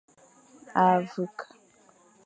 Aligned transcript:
A 0.83 0.85
vek. 1.13 1.37